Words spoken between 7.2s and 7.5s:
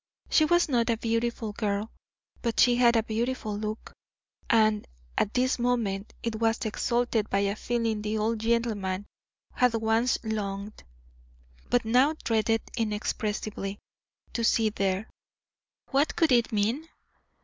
by